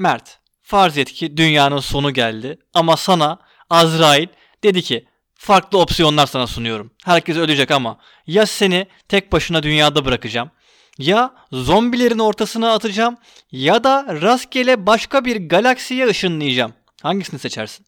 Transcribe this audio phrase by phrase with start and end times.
[0.00, 3.38] Mert, farz et ki dünyanın sonu geldi ama sana
[3.70, 4.28] Azrail
[4.62, 6.90] dedi ki farklı opsiyonlar sana sunuyorum.
[7.04, 10.50] Herkes ölecek ama ya seni tek başına dünyada bırakacağım
[10.98, 13.16] ya zombilerin ortasına atacağım
[13.52, 16.72] ya da rastgele başka bir galaksiye ışınlayacağım.
[17.02, 17.86] Hangisini seçersin?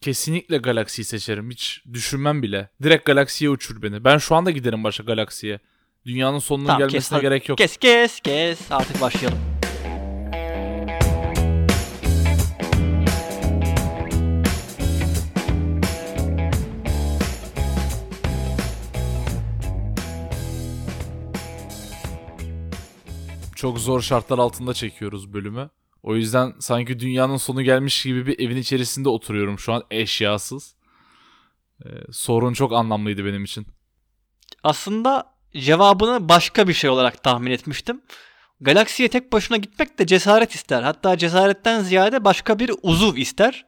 [0.00, 1.50] Kesinlikle galaksiyi seçerim.
[1.50, 2.68] Hiç düşünmem bile.
[2.82, 4.04] Direkt galaksiye uçur beni.
[4.04, 5.58] Ben şu anda giderim başka galaksiye.
[6.06, 7.58] Dünyanın sonunun Tamam, gelmesine kes, gerek yok.
[7.58, 9.53] Kes kes kes artık başlayalım.
[23.64, 25.70] Çok zor şartlar altında çekiyoruz bölümü.
[26.02, 30.74] O yüzden sanki dünyanın sonu gelmiş gibi bir evin içerisinde oturuyorum şu an eşyasız.
[31.84, 33.66] Ee, sorun çok anlamlıydı benim için.
[34.62, 38.02] Aslında cevabını başka bir şey olarak tahmin etmiştim.
[38.60, 40.82] Galaksiye tek başına gitmek de cesaret ister.
[40.82, 43.66] Hatta cesaretten ziyade başka bir uzuv ister.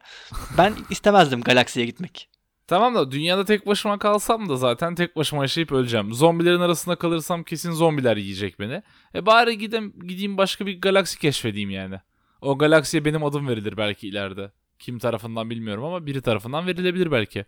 [0.57, 2.29] Ben istemezdim galaksiye gitmek.
[2.67, 6.13] Tamam da dünyada tek başıma kalsam da zaten tek başıma yaşayıp öleceğim.
[6.13, 8.83] Zombilerin arasında kalırsam kesin zombiler yiyecek beni.
[9.15, 11.95] E bari gideyim, gideyim başka bir galaksi keşfedeyim yani.
[12.41, 14.51] O galaksiye benim adım verilir belki ileride.
[14.79, 17.45] Kim tarafından bilmiyorum ama biri tarafından verilebilir belki.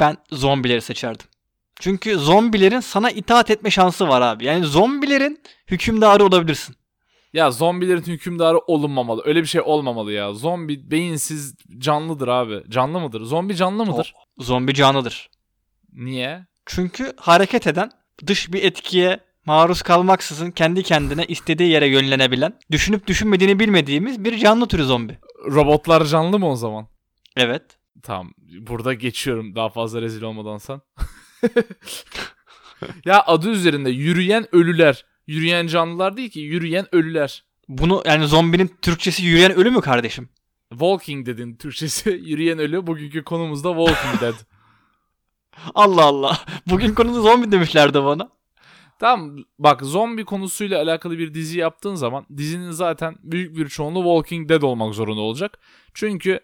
[0.00, 1.26] Ben zombileri seçerdim.
[1.80, 4.44] Çünkü zombilerin sana itaat etme şansı var abi.
[4.44, 6.76] Yani zombilerin hükümdarı olabilirsin.
[7.32, 9.22] Ya zombilerin hükümdarı olunmamalı.
[9.24, 10.32] Öyle bir şey olmamalı ya.
[10.32, 12.62] Zombi beyinsiz canlıdır abi.
[12.68, 13.20] Canlı mıdır?
[13.20, 14.14] Zombi canlı mıdır?
[14.16, 15.30] O, zombi canlıdır.
[15.92, 16.46] Niye?
[16.66, 17.90] Çünkü hareket eden,
[18.26, 24.68] dış bir etkiye maruz kalmaksızın kendi kendine istediği yere yönlenebilen, düşünüp düşünmediğini bilmediğimiz bir canlı
[24.68, 25.18] türü zombi.
[25.46, 26.88] Robotlar canlı mı o zaman?
[27.36, 27.62] Evet.
[28.02, 28.32] Tamam.
[28.38, 30.80] Burada geçiyorum daha fazla rezil olmadan sen.
[33.04, 35.04] ya adı üzerinde yürüyen ölüler.
[35.26, 37.44] Yürüyen canlılar değil ki yürüyen ölüler.
[37.68, 40.28] Bunu yani zombinin Türkçesi yürüyen ölü mü kardeşim?
[40.70, 42.86] Walking dedin Türkçesi yürüyen ölü.
[42.86, 44.34] Bugünkü konumuz da Walking Dead.
[45.74, 46.38] Allah Allah.
[46.66, 48.30] Bugün konuda zombi demişlerdi bana.
[48.98, 54.48] Tamam bak zombi konusuyla alakalı bir dizi yaptığın zaman dizinin zaten büyük bir çoğunluğu Walking
[54.48, 55.58] Dead olmak zorunda olacak.
[55.94, 56.40] Çünkü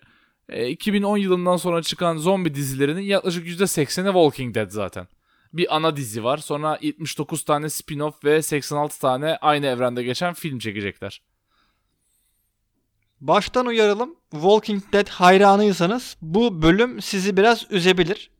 [0.49, 5.09] e, 2010 yılından sonra çıkan zombi dizilerinin yaklaşık %80'i Walking Dead zaten.
[5.53, 10.59] Bir ana dizi var sonra 79 tane spin-off ve 86 tane aynı evrende geçen film
[10.59, 11.23] çekecekler.
[13.21, 14.17] Baştan uyaralım.
[14.31, 18.31] Walking Dead hayranıysanız bu bölüm sizi biraz üzebilir.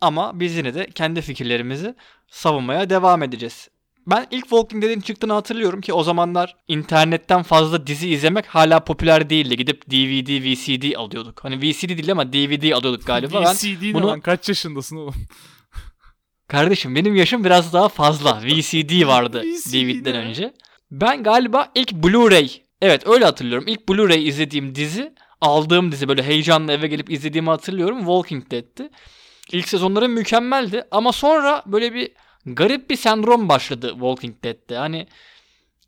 [0.00, 1.94] Ama biz yine de kendi fikirlerimizi
[2.28, 3.68] savunmaya devam edeceğiz.
[4.06, 9.30] Ben ilk Walking Dead'in çıktığını hatırlıyorum ki o zamanlar internetten fazla dizi izlemek hala popüler
[9.30, 9.56] değildi.
[9.56, 11.44] Gidip DVD, VCD alıyorduk.
[11.44, 13.40] Hani VCD değil ama DVD alıyorduk galiba.
[13.40, 14.06] VCD ben ne bunu...
[14.06, 15.14] lan kaç yaşındasın oğlum?
[16.48, 18.40] Kardeşim benim yaşım biraz daha fazla.
[18.42, 20.54] VCD vardı VCD DVD'den önce.
[20.90, 23.68] Ben galiba ilk Blu-ray, evet öyle hatırlıyorum.
[23.68, 27.98] İlk Blu-ray izlediğim dizi, aldığım dizi böyle heyecanla eve gelip izlediğimi hatırlıyorum.
[27.98, 28.90] Walking Dead'ti.
[29.52, 32.12] İlk sezonları mükemmeldi ama sonra böyle bir
[32.46, 34.76] garip bir sendrom başladı Walking Dead'te.
[34.76, 35.06] Hani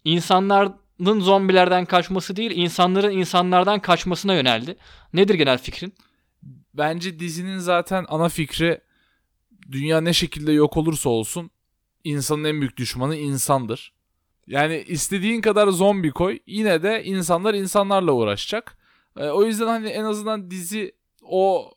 [0.04, 4.76] insanların zombilerden kaçması değil, insanların insanlardan kaçmasına yöneldi.
[5.12, 5.94] Nedir genel fikrin?
[6.74, 8.80] Bence dizinin zaten ana fikri
[9.70, 11.50] dünya ne şekilde yok olursa olsun
[12.04, 13.92] insanın en büyük düşmanı insandır.
[14.48, 18.76] Yani istediğin kadar zombi koy yine de insanlar insanlarla uğraşacak.
[19.16, 20.92] Ee, o yüzden hani en azından dizi
[21.22, 21.72] o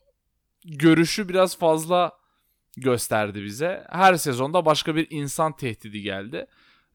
[0.66, 2.12] görüşü biraz fazla
[2.78, 3.88] gösterdi bize.
[3.90, 6.48] Her sezonda başka bir insan tehdidi geldi.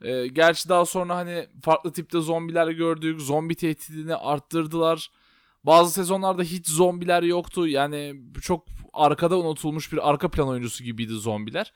[0.03, 3.21] Ee, gerçi daha sonra hani farklı tipte zombiler gördük.
[3.21, 5.11] Zombi tehdidini arttırdılar.
[5.65, 7.69] Bazı sezonlarda hiç zombiler yoktu.
[7.69, 11.73] Yani çok arkada unutulmuş bir arka plan oyuncusu gibiydi zombiler.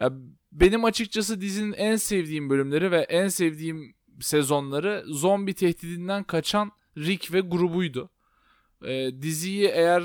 [0.00, 0.12] Ya
[0.52, 7.40] benim açıkçası dizinin en sevdiğim bölümleri ve en sevdiğim sezonları zombi tehdidinden kaçan Rick ve
[7.40, 8.10] grubuydu.
[8.84, 10.02] Ee, diziyi eğer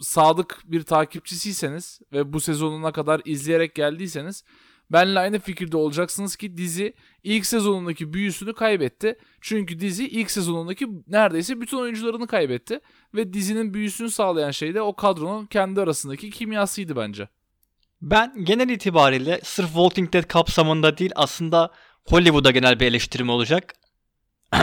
[0.00, 4.44] sadık bir takipçisiyseniz ve bu sezonuna kadar izleyerek geldiyseniz
[4.92, 9.18] benle aynı fikirde olacaksınız ki dizi ilk sezonundaki büyüsünü kaybetti.
[9.40, 12.80] Çünkü dizi ilk sezonundaki neredeyse bütün oyuncularını kaybetti
[13.14, 17.28] ve dizinin büyüsünü sağlayan şey de o kadronun kendi arasındaki kimyasıydı bence.
[18.02, 21.70] Ben genel itibariyle sırf Walking Dead kapsamında değil aslında
[22.08, 23.74] Hollywood'a genel bir eleştirim olacak.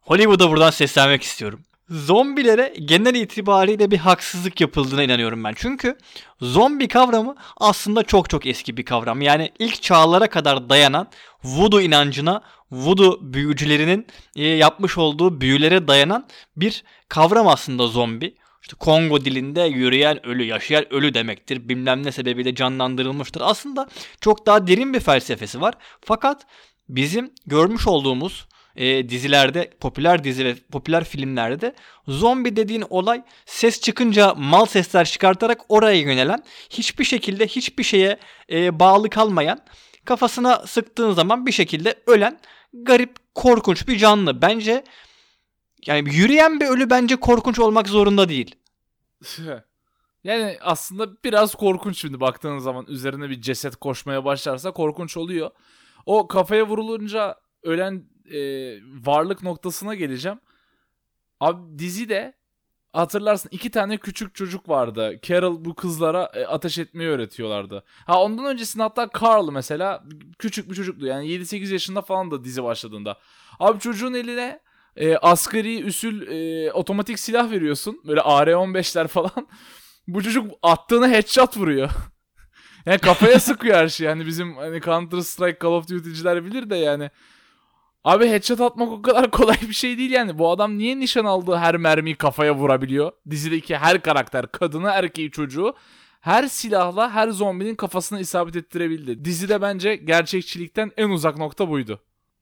[0.00, 1.60] Hollywood'a buradan seslenmek istiyorum.
[1.88, 5.52] Zombilere genel itibariyle bir haksızlık yapıldığına inanıyorum ben.
[5.56, 5.98] Çünkü
[6.40, 9.22] zombi kavramı aslında çok çok eski bir kavram.
[9.22, 11.08] Yani ilk çağlara kadar dayanan
[11.44, 16.26] voodoo inancına, voodoo büyücülerinin e, yapmış olduğu büyülere dayanan
[16.56, 18.34] bir kavram aslında zombi.
[18.64, 21.68] İşte Kongo dilinde yürüyen ölü, yaşayan ölü demektir.
[21.68, 23.42] Bilmem ne sebebiyle canlandırılmıştır.
[23.44, 23.88] Aslında
[24.20, 25.74] çok daha derin bir felsefesi var.
[26.00, 26.46] Fakat
[26.88, 28.46] bizim görmüş olduğumuz
[28.76, 31.74] e, dizilerde, popüler dizi ve popüler filmlerde
[32.08, 38.18] zombi dediğin olay ses çıkınca mal sesler çıkartarak oraya yönelen, hiçbir şekilde hiçbir şeye
[38.52, 39.60] e, bağlı kalmayan,
[40.04, 42.38] kafasına sıktığın zaman bir şekilde ölen
[42.72, 44.42] garip, korkunç bir canlı.
[44.42, 44.84] Bence
[45.86, 48.54] yani yürüyen bir ölü bence korkunç olmak zorunda değil.
[50.24, 55.50] Yani aslında biraz korkunç şimdi baktığın zaman üzerine bir ceset koşmaya başlarsa korkunç oluyor.
[56.06, 58.38] O kafaya vurulunca ölen e,
[59.06, 60.40] varlık noktasına geleceğim.
[61.40, 62.34] Abi dizi de
[62.92, 65.20] hatırlarsın iki tane küçük çocuk vardı.
[65.22, 67.84] Carol bu kızlara e, ateş etmeyi öğretiyorlardı.
[68.06, 70.04] Ha ondan öncesinde hatta Carl mesela
[70.38, 71.06] küçük bir çocuktu.
[71.06, 73.18] Yani 7-8 yaşında falan da dizi başladığında.
[73.58, 74.60] Abi çocuğun eline
[74.96, 78.00] e, asgari üsül e, otomatik silah veriyorsun.
[78.06, 79.30] Böyle AR-15'ler falan.
[80.08, 81.90] Bu çocuk attığını headshot vuruyor.
[82.86, 84.06] yani kafaya sıkıyor her şey.
[84.06, 87.10] Yani bizim hani Counter Strike Call of Duty'ciler bilir de yani.
[88.04, 90.38] Abi headshot atmak o kadar kolay bir şey değil yani.
[90.38, 93.12] Bu adam niye nişan aldığı her mermiyi kafaya vurabiliyor?
[93.30, 95.74] Dizideki her karakter, kadını, erkeği, çocuğu
[96.20, 99.24] her silahla her zombinin kafasına isabet ettirebildi.
[99.24, 102.00] Dizide bence gerçekçilikten en uzak nokta buydu.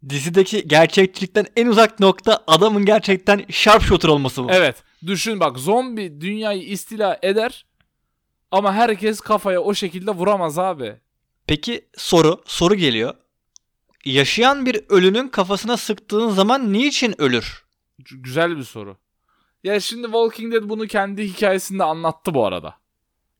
[0.08, 4.50] Dizideki gerçekçilikten en uzak nokta adamın gerçekten sharpshooter olması bu.
[4.50, 4.82] Evet.
[5.06, 7.66] Düşün bak zombi dünyayı istila eder
[8.50, 10.96] ama herkes kafaya o şekilde vuramaz abi.
[11.46, 13.14] Peki soru, soru geliyor.
[14.04, 17.64] Yaşayan bir ölünün kafasına sıktığın zaman niçin ölür?
[17.98, 18.96] Güzel bir soru.
[19.64, 22.74] Ya şimdi Walking Dead bunu kendi hikayesinde anlattı bu arada.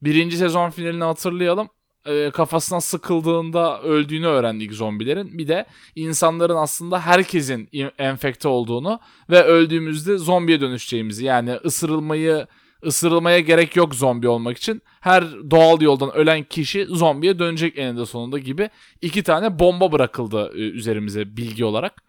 [0.02, 1.68] Birinci sezon finalini hatırlayalım.
[2.06, 5.38] E, kafasına sıkıldığında öldüğünü öğrendik zombilerin.
[5.38, 5.66] Bir de
[5.96, 7.68] insanların aslında herkesin
[7.98, 9.00] enfekte olduğunu
[9.30, 12.46] ve öldüğümüzde zombiye dönüşeceğimizi yani ısırılmayı
[12.86, 14.82] ısırılmaya gerek yok zombi olmak için.
[15.00, 18.70] Her doğal yoldan ölen kişi zombiye dönecek eninde sonunda gibi
[19.02, 22.02] iki tane bomba bırakıldı e, üzerimize bilgi olarak.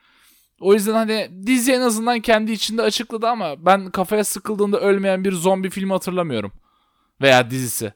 [0.59, 5.31] O yüzden hani dizi en azından kendi içinde açıkladı ama ben kafaya sıkıldığında ölmeyen bir
[5.31, 6.51] zombi filmi hatırlamıyorum.
[7.21, 7.93] Veya dizisi.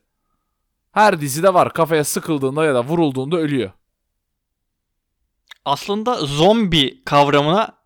[0.97, 3.71] Her dizide var kafaya sıkıldığında ya da vurulduğunda ölüyor.
[5.65, 7.77] Aslında zombi kavramına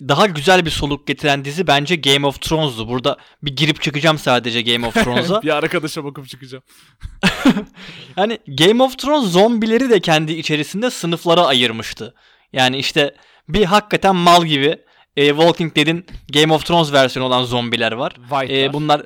[0.00, 2.88] daha güzel bir soluk getiren dizi bence Game of Thrones'du.
[2.88, 5.42] Burada bir girip çıkacağım sadece Game of Thrones'a.
[5.42, 6.64] bir arkadaşa bakıp çıkacağım.
[8.14, 12.14] hani Game of Thrones zombileri de kendi içerisinde sınıflara ayırmıştı.
[12.52, 13.14] Yani işte
[13.48, 14.78] bir hakikaten mal gibi
[15.16, 18.12] e, Walking Dead'in Game of Thrones versiyonu olan zombiler var.
[18.48, 19.02] E, bunlar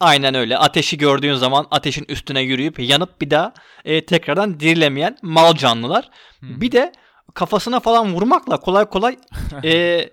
[0.00, 0.58] aynen öyle.
[0.58, 3.54] Ateşi gördüğün zaman ateşin üstüne yürüyüp yanıp bir daha
[3.84, 6.10] e, tekrardan dirilemeyen mal canlılar.
[6.40, 6.60] Hmm.
[6.60, 6.92] Bir de
[7.34, 9.16] kafasına falan vurmakla kolay kolay
[9.64, 10.10] e,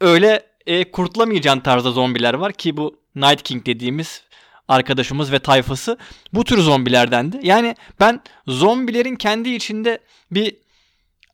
[0.00, 4.22] öyle e, kurtulamayacağın tarzda zombiler var ki bu Night King dediğimiz
[4.68, 5.98] arkadaşımız ve tayfası
[6.32, 7.40] bu tür zombilerdendi.
[7.42, 9.98] Yani ben zombilerin kendi içinde
[10.30, 10.56] bir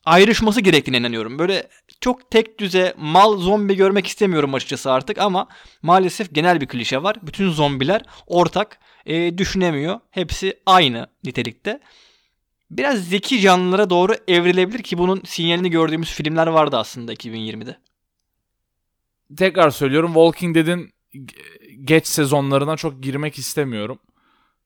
[0.05, 1.39] ayrışması gerektiğine inanıyorum.
[1.39, 1.69] Böyle
[2.01, 5.49] çok tek düze mal zombi görmek istemiyorum açıkçası artık ama
[5.83, 7.17] maalesef genel bir klişe var.
[7.23, 10.01] Bütün zombiler ortak e, düşünemiyor.
[10.11, 11.81] Hepsi aynı nitelikte
[12.71, 17.79] biraz zeki canlılara doğru evrilebilir ki bunun sinyalini gördüğümüz filmler vardı aslında 2020'de.
[19.37, 20.95] Tekrar söylüyorum Walking Dead'in
[21.85, 23.99] geç sezonlarına çok girmek istemiyorum.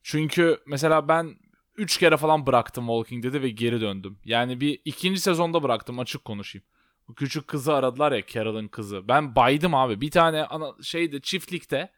[0.02, 1.36] Çünkü mesela ben
[1.78, 4.18] 3 kere falan bıraktım Walking Dead'i ve geri döndüm.
[4.24, 6.64] Yani bir ikinci sezonda bıraktım açık konuşayım.
[7.08, 9.08] Bu küçük kızı aradılar ya Carol'ın kızı.
[9.08, 10.00] Ben baydım abi.
[10.00, 11.90] Bir tane ana şeyde çiftlikte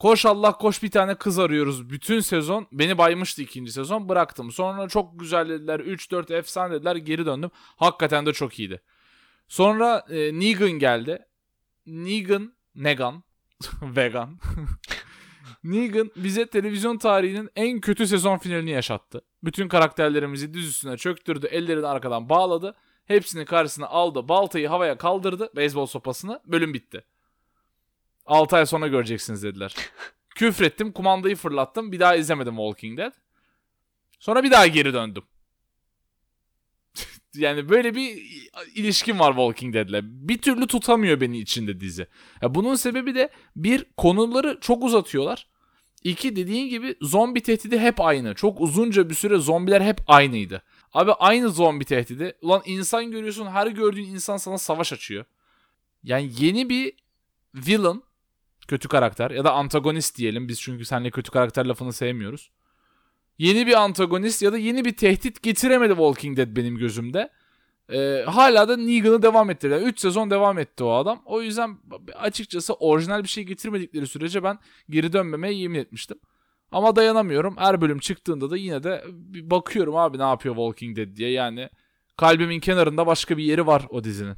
[0.00, 2.66] Koş Allah koş bir tane kız arıyoruz bütün sezon.
[2.72, 4.52] Beni baymıştı ikinci sezon bıraktım.
[4.52, 7.50] Sonra çok güzel dediler 3-4 efsane dediler geri döndüm.
[7.76, 8.82] Hakikaten de çok iyiydi.
[9.48, 11.18] Sonra e, Negan geldi.
[11.86, 13.22] Negan, Negan,
[13.82, 14.38] vegan.
[15.64, 19.22] Negan bize televizyon tarihinin en kötü sezon finalini yaşattı.
[19.42, 21.46] Bütün karakterlerimizi düz üstüne çöktürdü.
[21.46, 22.76] Ellerini arkadan bağladı.
[23.04, 24.28] Hepsini karşısına aldı.
[24.28, 25.50] Baltayı havaya kaldırdı.
[25.56, 26.40] Beyzbol sopasını.
[26.46, 27.04] Bölüm bitti.
[28.26, 29.74] 6 ay sonra göreceksiniz dediler.
[30.34, 31.92] Küfrettim, kumandayı fırlattım.
[31.92, 33.12] Bir daha izlemedim Walking Dead.
[34.18, 35.22] Sonra bir daha geri döndüm.
[37.34, 38.22] Yani böyle bir
[38.74, 40.00] ilişkim var Walking Dead'le.
[40.02, 42.06] Bir türlü tutamıyor beni içinde dizi.
[42.42, 45.46] Ya bunun sebebi de bir konuları çok uzatıyorlar.
[46.04, 48.34] İki dediğin gibi zombi tehdidi hep aynı.
[48.34, 50.62] Çok uzunca bir süre zombiler hep aynıydı.
[50.92, 52.34] Abi aynı zombi tehdidi.
[52.42, 55.24] Ulan insan görüyorsun her gördüğün insan sana savaş açıyor.
[56.02, 56.92] Yani yeni bir
[57.54, 58.02] villain
[58.70, 60.48] Kötü karakter ya da antagonist diyelim.
[60.48, 62.50] Biz çünkü seninle kötü karakter lafını sevmiyoruz.
[63.40, 67.30] Yeni bir antagonist ya da yeni bir tehdit getiremedi Walking Dead benim gözümde.
[67.92, 69.74] Ee, hala da Negan'ı devam ettirdi.
[69.74, 71.22] 3 yani sezon devam etti o adam.
[71.24, 71.78] O yüzden
[72.14, 74.58] açıkçası orijinal bir şey getirmedikleri sürece ben
[74.90, 76.18] geri dönmemeye yemin etmiştim.
[76.72, 77.56] Ama dayanamıyorum.
[77.56, 79.04] Her bölüm çıktığında da yine de
[79.42, 81.30] bakıyorum abi ne yapıyor Walking Dead diye.
[81.30, 81.68] Yani
[82.16, 84.36] Kalbimin kenarında başka bir yeri var o dizinin.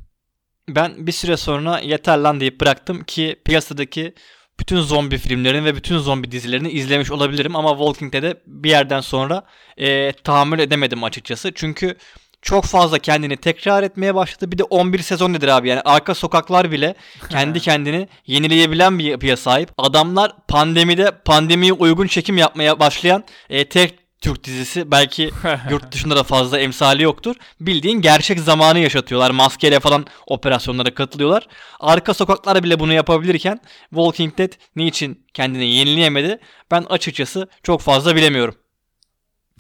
[0.68, 4.14] Ben bir süre sonra yeter lan deyip bıraktım ki piyasadaki
[4.62, 9.42] bütün zombi filmlerini ve bütün zombi dizilerini izlemiş olabilirim ama Walking Dead'e bir yerden sonra
[9.76, 11.52] e, tahammül edemedim açıkçası.
[11.54, 11.96] Çünkü
[12.42, 14.52] çok fazla kendini tekrar etmeye başladı.
[14.52, 16.94] Bir de 11 sezon nedir abi yani arka sokaklar bile
[17.30, 19.70] kendi kendini yenileyebilen bir yapıya sahip.
[19.78, 25.30] Adamlar pandemide pandemiye uygun çekim yapmaya başlayan e, tek Türk dizisi belki
[25.70, 27.36] yurt dışında da fazla emsali yoktur.
[27.60, 29.30] Bildiğin gerçek zamanı yaşatıyorlar.
[29.30, 31.48] Maskeyle falan operasyonlara katılıyorlar.
[31.80, 33.60] Arka sokaklar bile bunu yapabilirken
[33.90, 36.38] Walking Dead niçin kendini yenileyemedi?
[36.70, 38.54] Ben açıkçası çok fazla bilemiyorum.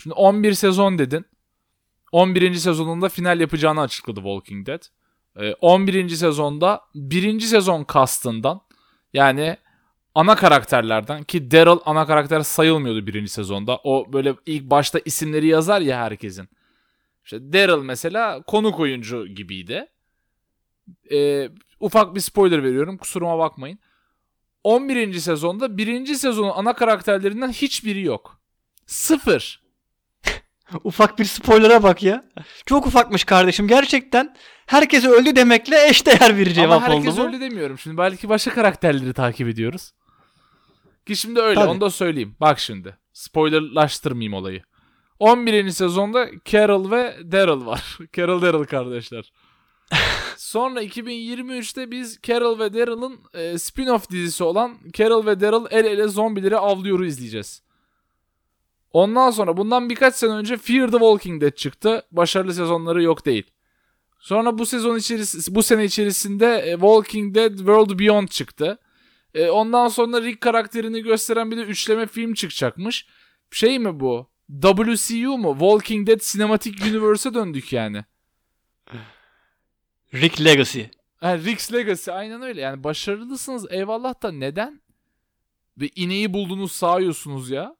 [0.02, 1.26] Şimdi 11 sezon dedin.
[2.12, 2.54] 11.
[2.54, 4.82] sezonunda final yapacağını açıkladı Walking Dead.
[5.60, 6.08] 11.
[6.08, 7.40] sezonda 1.
[7.40, 8.60] sezon kastından
[9.12, 9.56] yani
[10.14, 13.80] ana karakterlerden ki Daryl ana karakter sayılmıyordu birinci sezonda.
[13.84, 16.48] O böyle ilk başta isimleri yazar ya herkesin.
[17.24, 19.86] İşte Daryl mesela konuk oyuncu gibiydi.
[21.12, 21.48] Ee,
[21.80, 23.78] ufak bir spoiler veriyorum kusuruma bakmayın.
[24.64, 25.12] 11.
[25.12, 28.40] sezonda birinci sezonun ana karakterlerinden hiçbiri yok.
[28.86, 29.62] Sıfır.
[30.84, 32.24] Ufak bir spoiler'a bak ya.
[32.66, 33.68] Çok ufakmış kardeşim.
[33.68, 37.22] Gerçekten herkes öldü demekle eşdeğer bir cevap oldu Ama herkes bu.
[37.22, 37.78] öldü demiyorum.
[37.78, 39.92] Şimdi belki başka karakterleri takip ediyoruz.
[41.06, 41.70] Ki şimdi öyle Tabii.
[41.70, 42.36] onu da söyleyeyim.
[42.40, 42.96] Bak şimdi.
[43.12, 44.62] Spoilerlaştırmayayım olayı.
[45.18, 45.70] 11.
[45.70, 47.98] sezonda Carol ve Daryl var.
[48.16, 49.32] Carol Daryl kardeşler.
[50.36, 56.08] Sonra 2023'te biz Carol ve Daryl'ın e, spin-off dizisi olan Carol ve Daryl el ele
[56.08, 57.62] zombileri avlıyoru izleyeceğiz.
[58.92, 62.02] Ondan sonra bundan birkaç sene önce Fear the Walking Dead çıktı.
[62.10, 63.50] Başarılı sezonları yok değil.
[64.18, 68.78] Sonra bu sezon içerisinde bu sene içerisinde e, Walking Dead World Beyond çıktı.
[69.34, 73.06] E, ondan sonra Rick karakterini gösteren bir de üçleme film çıkacakmış.
[73.50, 74.30] Şey mi bu?
[74.62, 75.52] WCU mu?
[75.52, 78.04] Walking Dead Cinematic Universe'e döndük yani.
[80.14, 80.82] Rick Legacy.
[81.20, 82.60] Ha, Rick's Legacy aynen öyle.
[82.60, 84.82] Yani başarılısınız eyvallah da neden?
[85.80, 87.76] Ve ineği buldunuz sağıyorsunuz ya.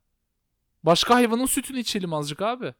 [0.83, 2.75] Başka hayvanın sütünü içelim azıcık abi.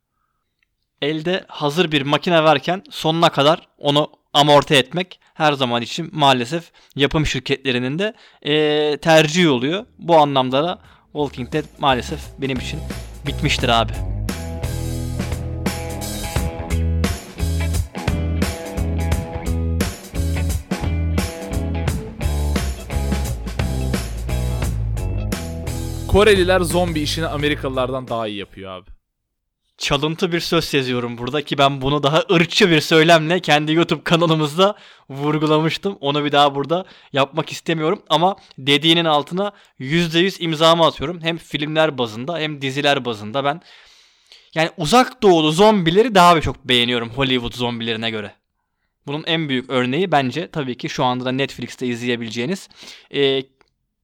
[1.03, 7.27] Elde hazır bir makine varken sonuna kadar onu amorti etmek her zaman için maalesef yapım
[7.27, 9.87] şirketlerinin de eee tercihi oluyor.
[9.99, 10.79] Bu anlamda da
[11.13, 12.81] Walking Dead maalesef benim için
[13.27, 13.93] bitmiştir abi.
[26.09, 28.91] Koreliler zombi işini Amerikalılardan daha iyi yapıyor abi.
[29.83, 34.77] Çalıntı bir söz yazıyorum burada ki ben bunu daha ırkçı bir söylemle kendi YouTube kanalımızda
[35.11, 35.99] vurgulamıştım.
[36.01, 41.21] Onu bir daha burada yapmak istemiyorum ama dediğinin altına %100 imzamı atıyorum.
[41.21, 43.61] Hem filmler bazında hem diziler bazında ben
[44.55, 48.35] yani uzak doğulu zombileri daha çok beğeniyorum Hollywood zombilerine göre.
[49.07, 52.69] Bunun en büyük örneği bence tabii ki şu anda da Netflix'te izleyebileceğiniz
[53.15, 53.43] e,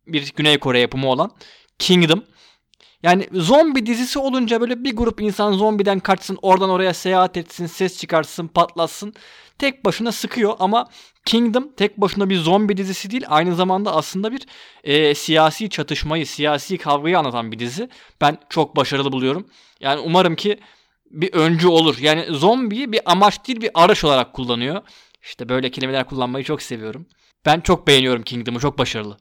[0.06, 1.30] bir Güney Kore yapımı olan
[1.78, 2.25] Kingdom.
[3.02, 7.99] Yani zombi dizisi olunca böyle bir grup insan zombiden kaçsın, oradan oraya seyahat etsin, ses
[7.99, 9.14] çıkarsın, patlatsın.
[9.59, 10.88] Tek başına sıkıyor ama
[11.25, 13.25] Kingdom tek başına bir zombi dizisi değil.
[13.28, 14.47] Aynı zamanda aslında bir
[14.85, 17.88] e, siyasi çatışmayı, siyasi kavgayı anlatan bir dizi.
[18.21, 19.47] Ben çok başarılı buluyorum.
[19.81, 20.61] Yani umarım ki
[21.11, 21.99] bir öncü olur.
[21.99, 24.83] Yani zombiyi bir amaç değil bir araç olarak kullanıyor.
[25.23, 27.07] İşte böyle kelimeler kullanmayı çok seviyorum.
[27.47, 28.61] Ben çok beğeniyorum Kingdom'u.
[28.61, 29.17] Çok başarılı.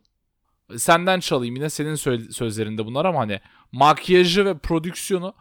[0.78, 1.96] Senden çalayım yine senin
[2.32, 3.40] sözlerinde bunlar ama hani
[3.72, 5.34] makyajı ve prodüksiyonu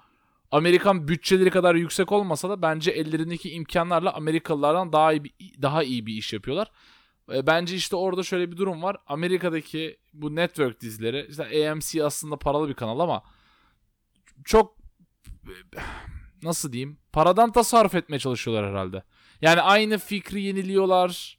[0.50, 6.06] Amerikan bütçeleri kadar yüksek olmasa da bence ellerindeki imkanlarla Amerikalılardan daha iyi bir, daha iyi
[6.06, 6.70] bir iş yapıyorlar.
[7.32, 8.96] E, Bence işte orada şöyle bir durum var.
[9.06, 13.22] Amerika'daki bu network dizileri işte AMC aslında paralı bir kanal ama
[14.44, 14.76] çok
[16.42, 19.02] nasıl diyeyim paradan tasarruf etmeye çalışıyorlar herhalde.
[19.40, 21.38] Yani aynı fikri yeniliyorlar.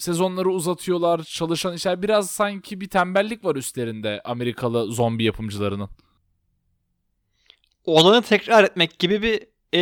[0.00, 1.22] Sezonları uzatıyorlar.
[1.22, 5.88] Çalışan işler biraz sanki bir tembellik var üstlerinde Amerikalı zombi yapımcılarının.
[7.84, 9.80] olanı tekrar etmek gibi bir e,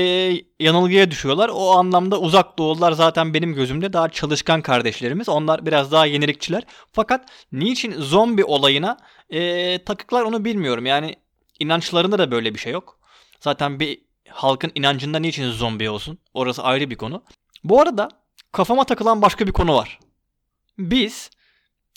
[0.60, 1.50] yanılgıya düşüyorlar.
[1.54, 5.28] O anlamda uzak doğulular zaten benim gözümde daha çalışkan kardeşlerimiz.
[5.28, 6.62] Onlar biraz daha yenilikçiler.
[6.92, 8.96] Fakat niçin zombi olayına
[9.30, 10.86] e, takıklar onu bilmiyorum.
[10.86, 11.16] Yani
[11.60, 12.98] inançlarında da böyle bir şey yok.
[13.40, 13.98] Zaten bir
[14.28, 16.18] halkın inancında niçin zombi olsun?
[16.34, 17.22] Orası ayrı bir konu.
[17.64, 18.08] Bu arada
[18.52, 19.98] kafama takılan başka bir konu var.
[20.78, 21.30] Biz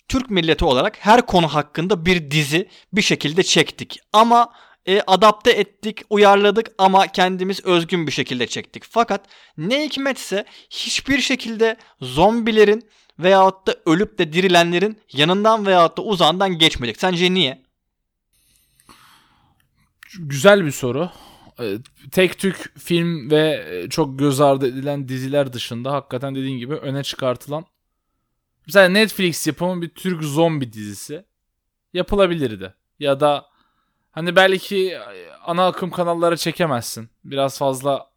[0.07, 3.99] Türk milleti olarak her konu hakkında bir dizi bir şekilde çektik.
[4.13, 4.53] Ama
[4.85, 8.83] e, adapte ettik, uyarladık ama kendimiz özgün bir şekilde çektik.
[8.89, 9.25] Fakat
[9.57, 16.99] ne hikmetse hiçbir şekilde zombilerin veyahut da ölüp de dirilenlerin yanından veyahut da uzağından geçmedik.
[16.99, 17.61] Sence niye?
[20.19, 21.09] Güzel bir soru.
[21.59, 21.77] e,
[22.11, 27.03] tek tük film ve e, çok göz ardı edilen diziler dışında hakikaten dediğin gibi öne
[27.03, 27.65] çıkartılan
[28.71, 31.25] mesela Netflix yapımı bir Türk zombi dizisi
[31.93, 32.73] yapılabilirdi.
[32.99, 33.45] Ya da
[34.11, 37.09] hani belki e, ana akım kanallara çekemezsin.
[37.23, 38.11] Biraz fazla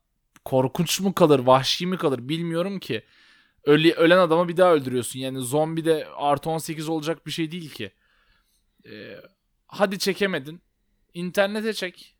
[0.45, 3.05] korkunç mu kalır, vahşi mi kalır bilmiyorum ki.
[3.65, 5.19] Öle, ölen adamı bir daha öldürüyorsun.
[5.21, 7.93] Yani zombi de artı 18 olacak bir şey değil ki.
[8.87, 9.17] Ee,
[9.67, 10.63] hadi çekemedin.
[11.15, 12.13] İnternete çek.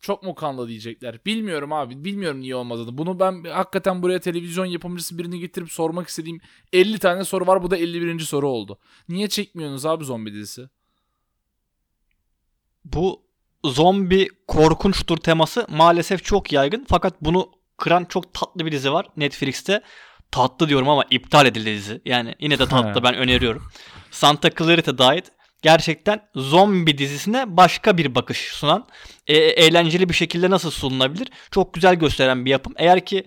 [0.00, 1.18] Çok mu kanlı diyecekler.
[1.26, 2.04] Bilmiyorum abi.
[2.04, 2.98] Bilmiyorum niye olmadığını.
[2.98, 6.40] Bunu ben hakikaten buraya televizyon yapımcısı birini getirip sormak istediğim
[6.72, 7.62] 50 tane soru var.
[7.62, 8.18] Bu da 51.
[8.20, 8.78] soru oldu.
[9.08, 10.68] Niye çekmiyorsunuz abi zombi dizisi?
[12.84, 13.22] Bu
[13.64, 16.86] zombi korkunçtur teması maalesef çok yaygın.
[16.88, 19.82] Fakat bunu kıran çok tatlı bir dizi var Netflix'te.
[20.30, 22.02] Tatlı diyorum ama iptal edildi dizi.
[22.04, 23.62] Yani yine de tatlı ben öneriyorum.
[24.10, 28.86] Santa Clarita Diet gerçekten zombi dizisine başka bir bakış sunan,
[29.26, 31.28] e, eğlenceli bir şekilde nasıl sunulabilir?
[31.50, 32.74] Çok güzel gösteren bir yapım.
[32.76, 33.24] Eğer ki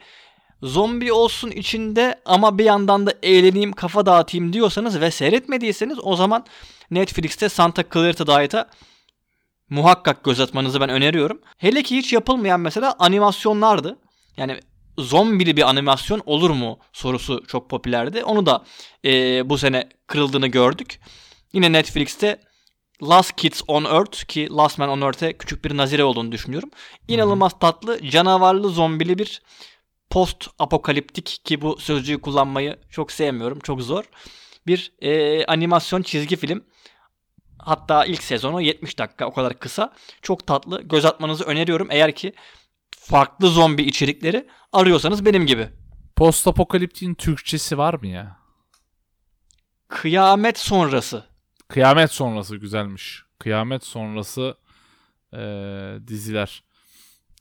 [0.62, 6.46] zombi olsun içinde ama bir yandan da eğleneyim, kafa dağıtayım diyorsanız ve seyretmediyseniz o zaman
[6.92, 8.70] Netflix'te Santa Clarita Diet'a
[9.70, 11.42] muhakkak göz atmanızı ben öneriyorum.
[11.58, 13.98] Hele ki hiç yapılmayan mesela animasyonlardı.
[14.38, 14.60] Yani
[14.98, 18.24] zombili bir animasyon olur mu sorusu çok popülerdi.
[18.24, 18.64] Onu da
[19.06, 19.10] e,
[19.50, 21.00] bu sene kırıldığını gördük.
[21.54, 22.40] Yine Netflix'te
[23.04, 26.70] Last Kids on Earth ki Last Man on Earth'e küçük bir nazire olduğunu düşünüyorum.
[27.08, 29.42] İnanılmaz tatlı, canavarlı, zombili bir
[30.10, 33.60] post apokaliptik ki bu sözcüğü kullanmayı çok sevmiyorum.
[33.60, 34.04] Çok zor.
[34.68, 36.64] Bir e, animasyon çizgi film.
[37.60, 39.94] Hatta ilk sezonu 70 dakika o kadar kısa.
[40.22, 40.82] Çok tatlı.
[40.82, 41.88] Göz atmanızı öneriyorum.
[41.92, 42.34] Eğer ki
[42.98, 45.70] farklı zombi içerikleri arıyorsanız benim gibi.
[46.16, 48.38] Post apokaliptiğin Türkçesi var mı ya?
[49.88, 51.33] Kıyamet sonrası.
[51.74, 53.24] Kıyamet sonrası güzelmiş.
[53.40, 54.56] Kıyamet sonrası
[55.34, 55.40] e,
[56.08, 56.64] diziler.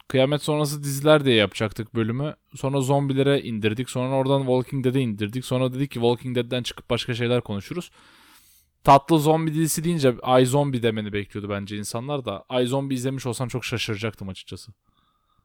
[0.08, 2.34] Kıyamet sonrası diziler diye yapacaktık bölümü.
[2.54, 3.90] Sonra zombilere indirdik.
[3.90, 5.44] Sonra oradan Walking Dead'e indirdik.
[5.44, 7.90] Sonra dedik ki Walking Dead'den çıkıp başka şeyler konuşuruz.
[8.84, 12.45] Tatlı zombi dizisi deyince Ay Zombie demeni bekliyordu bence insanlar da.
[12.49, 14.73] Ay Zombie izlemiş olsam çok şaşıracaktım açıkçası.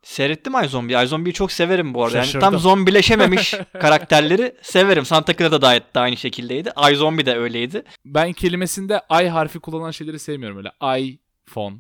[0.08, 1.04] Seyrettim iZombie.
[1.04, 2.18] iZombie'yi çok severim bu arada.
[2.18, 5.06] Yani tam zombileşememiş karakterleri severim.
[5.06, 6.72] Santa Clara'da da, da aynı şekildeydi.
[6.92, 7.84] iZombie de öyleydi.
[8.06, 11.00] Ben kelimesinde ay harfi kullanan şeyleri sevmiyorum öyle.
[11.02, 11.76] iPhone.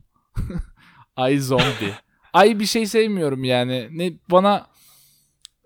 [1.31, 1.93] iZombie.
[2.33, 3.87] ay bir şey sevmiyorum yani.
[3.91, 4.67] Ne bana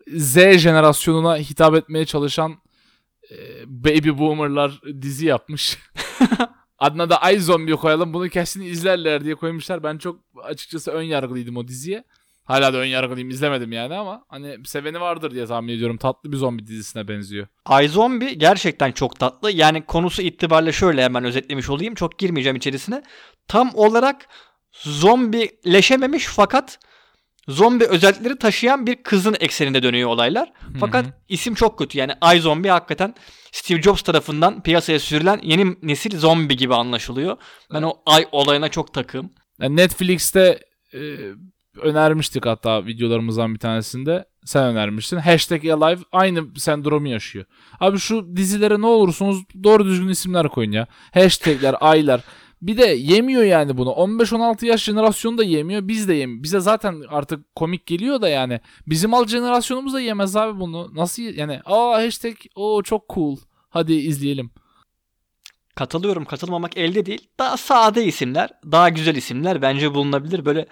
[0.08, 2.56] Z jenerasyonuna hitap etmeye çalışan
[3.32, 5.78] e, baby boomerlar dizi yapmış.
[6.80, 8.14] Adına da iZombie koyalım.
[8.14, 9.84] Bunu kesin izlerler diye koymuşlar.
[9.84, 12.04] Ben çok açıkçası ön yargılıydım o diziye.
[12.44, 15.98] Hala da ön yargılıyım izlemedim yani ama hani seveni vardır diye tahmin ediyorum.
[15.98, 17.48] Tatlı bir zombi dizisine benziyor.
[17.84, 19.52] iZombie gerçekten çok tatlı.
[19.52, 21.96] Yani konusu itibariyle şöyle hemen özetlemiş olayım.
[21.96, 23.04] Çok girmeyeceğim içerisine.
[23.48, 24.28] Tam olarak
[24.72, 26.80] zombileşememiş fakat
[27.48, 30.52] zombi özellikleri taşıyan bir kızın ekseninde dönüyor olaylar.
[30.80, 31.14] Fakat Hı-hı.
[31.30, 31.98] isim çok kötü.
[31.98, 33.16] Yani iZombie hakikaten
[33.52, 37.38] Steve Jobs tarafından piyasaya sürülen yeni nesil zombi gibi anlaşılıyor.
[37.74, 39.30] Ben o ay olayına çok takım.
[39.60, 40.60] Yani Netflix'te
[40.94, 41.00] e,
[41.78, 44.26] önermiştik hatta videolarımızdan bir tanesinde.
[44.46, 45.18] Sen önermiştin.
[45.18, 47.46] Hashtag Alive aynı sendromu yaşıyor.
[47.80, 50.88] Abi şu dizilere ne olursunuz doğru düzgün isimler koyun ya.
[51.14, 52.22] Hashtagler, aylar.
[52.62, 53.90] Bir de yemiyor yani bunu.
[53.90, 55.88] 15-16 yaş jenerasyonu da yemiyor.
[55.88, 56.44] Biz de yemiyor.
[56.44, 58.60] Bize zaten artık komik geliyor da yani.
[58.88, 60.96] Bizim alt jenerasyonumuz da yemez abi bunu.
[60.96, 61.60] Nasıl yani?
[61.66, 63.38] Aa hashtag o çok cool.
[63.70, 64.52] Hadi izleyelim.
[65.76, 66.26] Katılıyorum.
[66.26, 67.28] Katılmamak elde değil.
[67.40, 68.50] Daha sade isimler.
[68.72, 70.46] Daha güzel isimler bence bulunabilir.
[70.46, 70.68] Böyle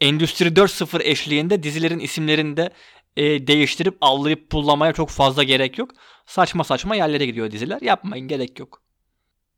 [0.00, 2.70] Endüstri 4.0 eşliğinde dizilerin isimlerini de
[3.16, 5.90] e, değiştirip avlayıp pullamaya çok fazla gerek yok.
[6.26, 7.82] Saçma saçma yerlere gidiyor diziler.
[7.82, 8.82] Yapmayın gerek yok.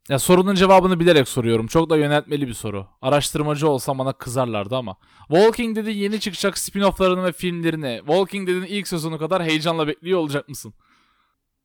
[0.09, 1.67] Ya sorunun cevabını bilerek soruyorum.
[1.67, 2.87] Çok da yöneltmeli bir soru.
[3.01, 4.97] Araştırmacı olsam bana kızarlardı ama.
[5.27, 10.49] Walking Dead'in yeni çıkacak spin-off'larını ve filmlerini Walking Dead'in ilk sezonu kadar heyecanla bekliyor olacak
[10.49, 10.73] mısın?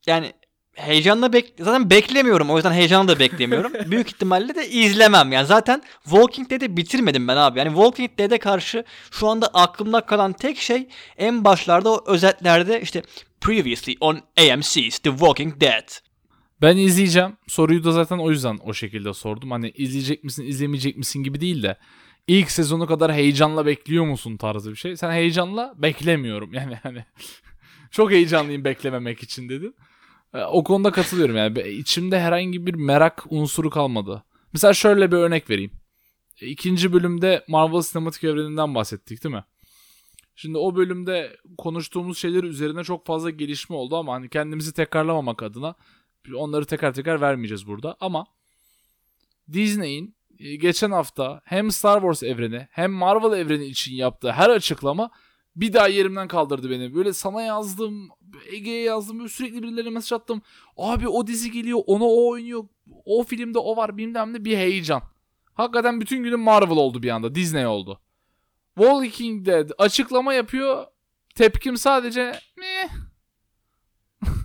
[0.07, 0.33] Yani
[0.77, 2.51] heyecanla bek zaten beklemiyorum.
[2.51, 3.73] O yüzden heyecanla da beklemiyorum.
[3.91, 5.33] Büyük ihtimalle de izlemem.
[5.33, 7.59] Yani zaten Walking Dead'i bitirmedim ben abi.
[7.59, 13.03] Yani Walking Dead'e karşı şu anda aklımda kalan tek şey en başlarda o özetlerde işte
[13.41, 15.89] previously on AMC's The Walking Dead.
[16.63, 17.37] Ben izleyeceğim.
[17.47, 19.51] Soruyu da zaten o yüzden o şekilde sordum.
[19.51, 21.77] Hani izleyecek misin, izlemeyecek misin gibi değil de
[22.27, 24.97] ilk sezonu kadar heyecanla bekliyor musun tarzı bir şey.
[24.97, 26.53] Sen heyecanla beklemiyorum.
[26.57, 27.05] Yani hani
[27.91, 29.75] çok heyecanlıyım beklememek için dedin.
[30.37, 31.69] E, o konuda katılıyorum yani.
[31.69, 34.25] içimde herhangi bir merak unsuru kalmadı.
[34.53, 35.73] Mesela şöyle bir örnek vereyim.
[36.41, 39.45] E, ikinci bölümde Marvel Sinematik Evreni'nden bahsettik değil mi?
[40.35, 45.75] Şimdi o bölümde konuştuğumuz şeyler üzerine çok fazla gelişme oldu ama hani kendimizi tekrarlamamak adına
[46.35, 47.97] onları tekrar tekrar vermeyeceğiz burada.
[48.01, 48.27] Ama
[49.53, 55.11] Disney'in e, geçen hafta hem Star Wars evreni hem Marvel evreni için yaptığı her açıklama
[55.57, 56.95] bir daha yerimden kaldırdı beni.
[56.95, 58.09] Böyle sana yazdım,
[58.53, 60.43] Ege'ye yazdım, böyle sürekli birilerine mesaj attım.
[60.77, 62.65] Abi o dizi geliyor, ona o oynuyor,
[63.05, 65.03] o filmde o var bilmem ne bir heyecan.
[65.55, 68.01] Hakikaten bütün günüm Marvel oldu bir anda, Disney oldu.
[68.75, 70.85] Walking Dead açıklama yapıyor,
[71.35, 72.89] tepkim sadece meh.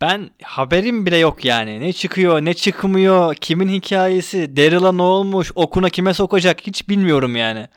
[0.00, 1.80] Ben haberim bile yok yani.
[1.80, 7.68] Ne çıkıyor, ne çıkmıyor, kimin hikayesi, Daryl'a ne olmuş, okuna kime sokacak hiç bilmiyorum yani.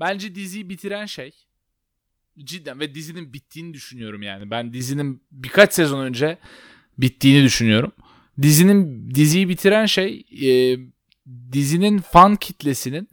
[0.00, 1.32] Bence diziyi bitiren şey
[2.38, 4.50] cidden ve dizinin bittiğini düşünüyorum yani.
[4.50, 6.38] Ben dizinin birkaç sezon önce
[6.98, 7.92] bittiğini düşünüyorum.
[8.42, 10.78] Dizinin diziyi bitiren şey e,
[11.52, 13.08] dizinin fan kitlesinin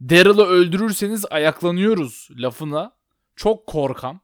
[0.00, 2.92] Daryl'ı öldürürseniz ayaklanıyoruz lafına
[3.36, 4.20] çok korkan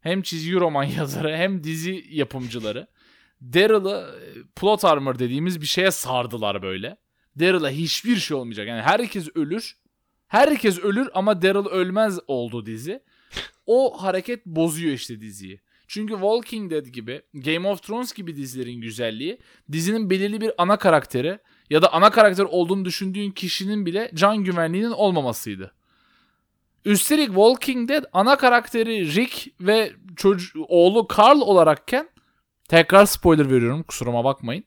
[0.00, 2.86] hem çizgi roman yazarı hem dizi yapımcıları
[3.42, 6.96] Daryl'ı e, plot armor dediğimiz bir şeye sardılar böyle.
[7.40, 8.68] Daryl'a hiçbir şey olmayacak.
[8.68, 9.76] Yani herkes ölür.
[10.28, 13.00] Herkes ölür ama Daryl ölmez oldu dizi.
[13.66, 15.60] O hareket bozuyor işte diziyi.
[15.86, 19.38] Çünkü Walking Dead gibi, Game of Thrones gibi dizilerin güzelliği
[19.72, 21.38] dizinin belirli bir ana karakteri
[21.70, 25.74] ya da ana karakter olduğunu düşündüğün kişinin bile can güvenliğinin olmamasıydı.
[26.84, 32.08] Üstelik Walking Dead ana karakteri Rick ve çocuğu, oğlu Carl olarakken
[32.68, 34.64] tekrar spoiler veriyorum kusuruma bakmayın.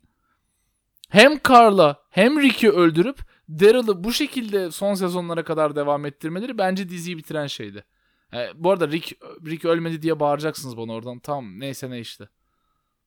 [1.10, 7.18] Hem Carl'a hem Rick'i öldürüp Daryl'ı bu şekilde son sezonlara kadar devam ettirmeleri bence diziyi
[7.18, 7.86] bitiren şeydi.
[8.34, 11.20] E, bu arada Rick, Rick ölmedi diye bağıracaksınız bana oradan.
[11.20, 12.30] Tamam neyse ne işte.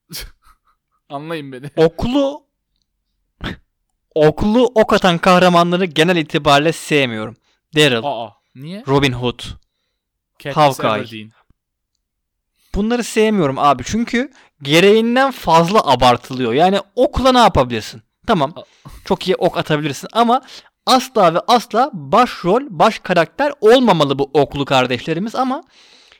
[1.09, 1.69] Anlayın beni.
[1.75, 2.45] Oklu
[4.15, 7.35] oklu ok atan kahramanları genel itibariyle sevmiyorum.
[7.75, 8.83] Daryl, Aa niye?
[8.87, 9.39] Robin Hood.
[10.43, 10.93] Katniss Hawkeye.
[10.93, 11.31] Everdeen.
[12.75, 16.53] Bunları sevmiyorum abi çünkü gereğinden fazla abartılıyor.
[16.53, 18.01] Yani okla ne yapabilirsin?
[18.27, 18.53] Tamam.
[19.05, 20.41] Çok iyi ok atabilirsin ama
[20.85, 25.63] asla ve asla başrol, baş karakter olmamalı bu oklu kardeşlerimiz ama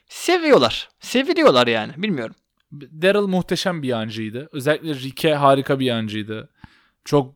[0.09, 0.89] seviyorlar.
[0.99, 1.93] Seviliyorlar yani.
[1.97, 2.35] Bilmiyorum.
[2.71, 4.49] Daryl muhteşem bir yancıydı.
[4.51, 6.49] Özellikle Rick'e harika bir yancıydı.
[7.05, 7.35] Çok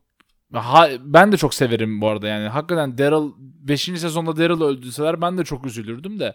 [0.52, 2.48] ha, ben de çok severim bu arada yani.
[2.48, 3.82] Hakikaten Daryl 5.
[3.82, 6.34] sezonda Daryl öldürseler ben de çok üzülürdüm de.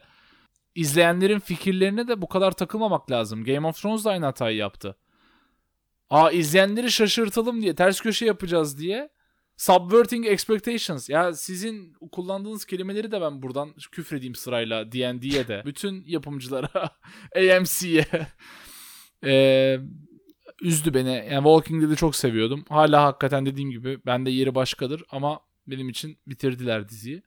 [0.76, 3.44] İzleyenlerin fikirlerine de bu kadar takılmamak lazım.
[3.44, 4.98] Game of Thrones da aynı hatayı yaptı.
[6.10, 9.10] Aa izleyenleri şaşırtalım diye ters köşe yapacağız diye
[9.58, 11.10] subverting expectations.
[11.10, 15.62] Ya sizin kullandığınız kelimeleri de ben buradan küfredeyim sırayla D&D'ye de.
[15.66, 16.90] Bütün yapımcılara,
[17.36, 18.06] AMC'ye.
[19.26, 19.80] Ee,
[20.62, 21.10] üzdü beni.
[21.10, 22.66] Yani Walking Dead'i çok seviyordum.
[22.70, 27.22] Hala hakikaten dediğim gibi bende yeri başkadır ama benim için bitirdiler diziyi.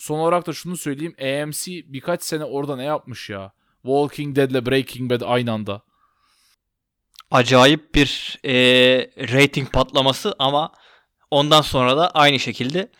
[0.00, 1.14] Son olarak da şunu söyleyeyim.
[1.20, 3.52] AMC birkaç sene orada ne yapmış ya?
[3.82, 5.82] Walking Dead'le Breaking Bad aynı anda.
[7.30, 10.72] Acayip bir eee, rating patlaması ama
[11.30, 12.90] ondan sonra da aynı şekilde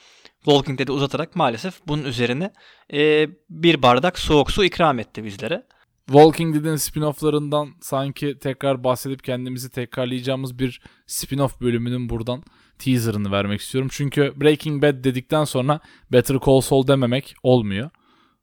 [0.44, 2.52] Walking Dead'i uzatarak maalesef bunun üzerine
[2.92, 5.66] eee, bir bardak soğuk su ikram etti bizlere.
[6.06, 12.42] Walking Dead'in spin-off'larından sanki tekrar bahsedip kendimizi tekrarlayacağımız bir spin-off bölümünün buradan
[12.80, 13.90] teaserını vermek istiyorum.
[13.92, 15.80] Çünkü Breaking Bad dedikten sonra
[16.12, 17.90] Better Call Saul dememek olmuyor.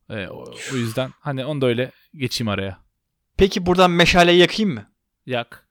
[0.10, 2.80] Ee, o, o yüzden hani onu da öyle geçeyim araya.
[3.38, 4.91] Peki buradan meşaleyi yakayım mı?
[5.26, 5.67] Yak.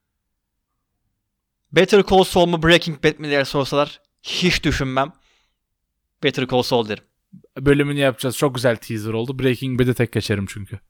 [1.72, 5.12] Better Call Saul mu Breaking Bad mi diye sorsalar hiç düşünmem.
[6.22, 7.05] Better Call Saul derim.
[7.61, 8.37] Bölümünü yapacağız.
[8.37, 9.38] Çok güzel teaser oldu.
[9.38, 10.81] Breaking Bad'e tek geçerim çünkü.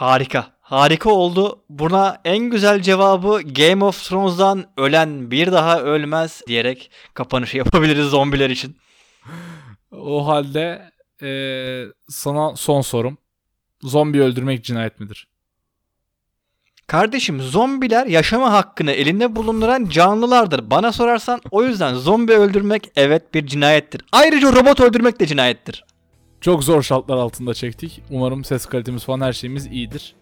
[0.00, 0.46] Harika.
[0.60, 1.64] Harika oldu.
[1.68, 8.50] Buna en güzel cevabı Game of Thrones'dan ölen bir daha ölmez diyerek kapanışı yapabiliriz zombiler
[8.50, 8.76] için.
[9.92, 10.90] O halde
[11.22, 13.18] ee, sana son sorum.
[13.82, 15.28] Zombi öldürmek cinayet midir?
[16.86, 20.70] Kardeşim zombiler yaşama hakkını elinde bulunduran canlılardır.
[20.70, 24.04] Bana sorarsan o yüzden zombi öldürmek evet bir cinayettir.
[24.12, 25.84] Ayrıca robot öldürmek de cinayettir.
[26.40, 28.02] Çok zor şartlar altında çektik.
[28.10, 30.14] Umarım ses kalitemiz falan her şeyimiz iyidir.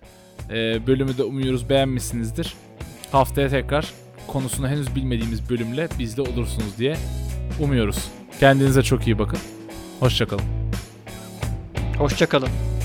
[0.50, 2.54] Ee, bölümü de umuyoruz beğenmişsinizdir.
[3.12, 3.92] Haftaya tekrar
[4.26, 6.96] konusunu henüz bilmediğimiz bölümle bizle olursunuz diye
[7.60, 8.08] umuyoruz.
[8.40, 9.38] Kendinize çok iyi bakın.
[10.00, 10.44] Hoşçakalın.
[11.98, 12.77] Hoşçakalın.